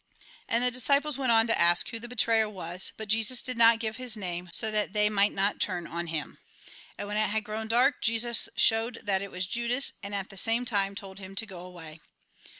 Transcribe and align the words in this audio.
And 0.49 0.63
the 0.63 0.71
disciples 0.71 1.19
went 1.19 1.31
on 1.31 1.45
to 1.45 1.59
ask 1.59 1.89
who 1.89 1.99
the 1.99 2.07
betrayer 2.07 2.49
was. 2.49 2.91
But 2.97 3.07
Jesus 3.07 3.43
did 3.43 3.55
not 3.55 3.77
give 3.77 3.97
his 3.97 4.17
name, 4.17 4.49
so 4.51 4.71
that 4.71 4.93
they 4.93 5.11
might 5.11 5.31
not 5.31 5.59
turn 5.59 5.85
on 5.85 6.07
him. 6.07 6.39
And 6.97 7.07
when 7.07 7.17
it 7.17 7.29
had 7.29 7.43
grown 7.43 7.67
dark, 7.67 8.01
Jesus 8.01 8.49
showed 8.55 9.01
that 9.03 9.21
it 9.21 9.29
was 9.29 9.45
Judas, 9.45 9.93
and 10.01 10.15
at 10.15 10.31
the 10.31 10.37
same 10.37 10.65
time 10.65 10.95
told 10.95 11.19
him 11.19 11.35
to 11.35 11.45
go 11.45 11.59
away. 11.63 11.99